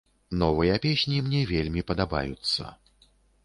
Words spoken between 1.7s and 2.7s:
падабаюцца.